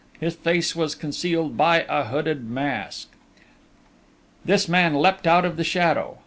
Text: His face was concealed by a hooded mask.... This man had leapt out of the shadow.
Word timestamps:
His 0.19 0.33
face 0.35 0.75
was 0.75 0.95
concealed 0.95 1.55
by 1.55 1.85
a 1.87 2.05
hooded 2.05 2.49
mask.... 2.49 3.09
This 4.43 4.67
man 4.67 4.93
had 4.93 4.99
leapt 4.99 5.27
out 5.27 5.45
of 5.45 5.57
the 5.57 5.63
shadow. 5.63 6.17